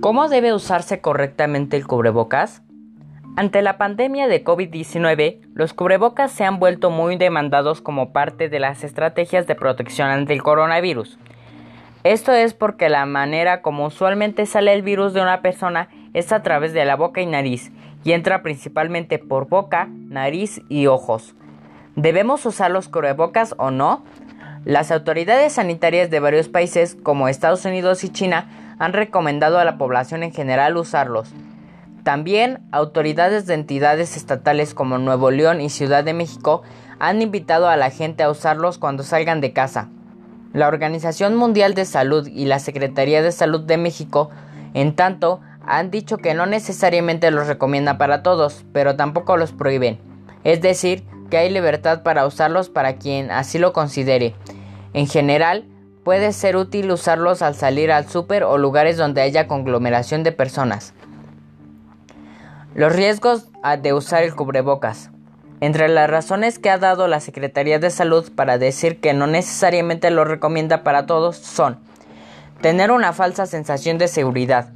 [0.00, 2.62] ¿Cómo debe usarse correctamente el cubrebocas?
[3.36, 8.60] Ante la pandemia de COVID-19, los cubrebocas se han vuelto muy demandados como parte de
[8.60, 11.18] las estrategias de protección ante el coronavirus.
[12.02, 16.42] Esto es porque la manera como usualmente sale el virus de una persona es a
[16.42, 17.70] través de la boca y nariz
[18.02, 21.34] y entra principalmente por boca, nariz y ojos.
[21.94, 24.02] ¿Debemos usar los cubrebocas o no?
[24.64, 29.76] Las autoridades sanitarias de varios países como Estados Unidos y China han recomendado a la
[29.76, 31.28] población en general usarlos.
[32.02, 36.62] También autoridades de entidades estatales como Nuevo León y Ciudad de México
[36.98, 39.90] han invitado a la gente a usarlos cuando salgan de casa.
[40.54, 44.30] La Organización Mundial de Salud y la Secretaría de Salud de México,
[44.72, 49.98] en tanto, han dicho que no necesariamente los recomienda para todos, pero tampoco los prohíben.
[50.42, 54.34] Es decir, que hay libertad para usarlos para quien así lo considere.
[54.94, 55.66] En general,
[56.04, 60.94] puede ser útil usarlos al salir al súper o lugares donde haya conglomeración de personas.
[62.74, 63.48] Los riesgos
[63.82, 65.10] de usar el cubrebocas.
[65.60, 70.10] Entre las razones que ha dado la Secretaría de Salud para decir que no necesariamente
[70.10, 71.78] lo recomienda para todos son
[72.60, 74.72] tener una falsa sensación de seguridad.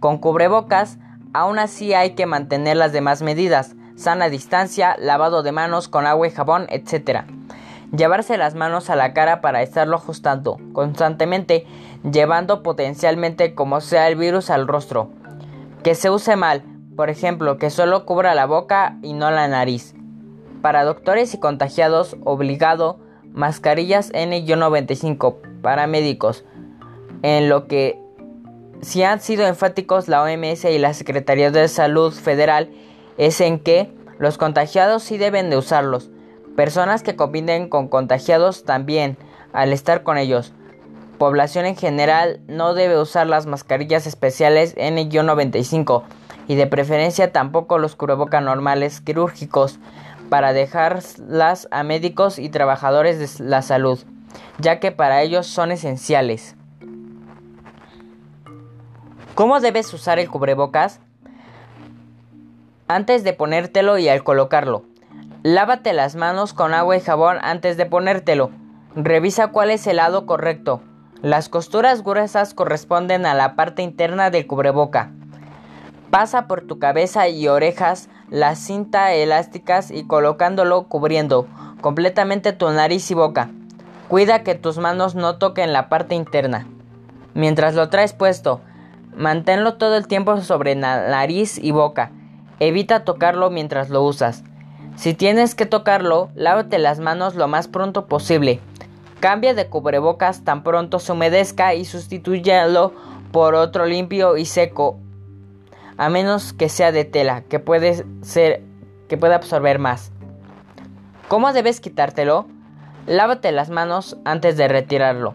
[0.00, 0.98] Con cubrebocas,
[1.32, 6.26] aún así hay que mantener las demás medidas, sana distancia, lavado de manos con agua
[6.26, 7.24] y jabón, etc.
[7.92, 11.66] Llevarse las manos a la cara para estarlo ajustando constantemente,
[12.10, 15.10] llevando potencialmente como sea el virus al rostro.
[15.82, 16.62] Que se use mal,
[16.96, 19.94] por ejemplo, que solo cubra la boca y no la nariz.
[20.62, 22.98] Para doctores y contagiados, obligado,
[23.32, 26.44] mascarillas N-95 para médicos,
[27.22, 28.00] en lo que
[28.80, 32.70] si han sido enfáticos la OMS y la Secretaría de Salud Federal
[33.18, 36.10] es en que los contagiados sí deben de usarlos.
[36.56, 39.18] Personas que conviven con contagiados también,
[39.52, 40.54] al estar con ellos.
[41.18, 46.02] Población en general no debe usar las mascarillas especiales N-95
[46.48, 49.78] y de preferencia tampoco los cubrebocas normales quirúrgicos
[50.30, 53.98] para dejarlas a médicos y trabajadores de la salud,
[54.58, 56.56] ya que para ellos son esenciales.
[59.34, 61.00] ¿Cómo debes usar el cubrebocas?
[62.88, 64.84] Antes de ponértelo y al colocarlo.
[65.46, 68.50] Lávate las manos con agua y jabón antes de ponértelo.
[68.96, 70.82] Revisa cuál es el lado correcto.
[71.22, 75.12] Las costuras gruesas corresponden a la parte interna del cubreboca.
[76.10, 81.46] Pasa por tu cabeza y orejas las cinta elásticas y colocándolo cubriendo
[81.80, 83.48] completamente tu nariz y boca.
[84.08, 86.66] Cuida que tus manos no toquen la parte interna.
[87.34, 88.62] Mientras lo traes puesto,
[89.14, 92.10] manténlo todo el tiempo sobre la nariz y boca.
[92.58, 94.42] Evita tocarlo mientras lo usas.
[94.96, 98.60] Si tienes que tocarlo, lávate las manos lo más pronto posible.
[99.20, 102.92] Cambia de cubrebocas tan pronto se humedezca y sustitúyalo
[103.30, 104.98] por otro limpio y seco
[105.98, 108.62] a menos que sea de tela, que puede ser
[109.08, 110.12] que pueda absorber más.
[111.28, 112.46] ¿Cómo debes quitártelo?
[113.06, 115.34] Lávate las manos antes de retirarlo.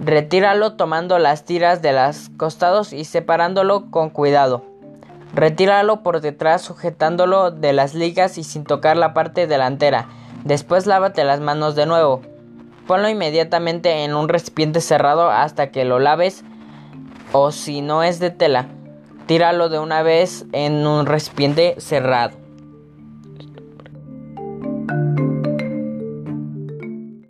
[0.00, 4.69] Retíralo tomando las tiras de los costados y separándolo con cuidado.
[5.34, 10.08] Retíralo por detrás sujetándolo de las ligas y sin tocar la parte delantera.
[10.44, 12.22] Después lávate las manos de nuevo.
[12.86, 16.44] Ponlo inmediatamente en un recipiente cerrado hasta que lo laves
[17.32, 18.66] o si no es de tela
[19.30, 22.36] tíralo de una vez en un recipiente cerrado.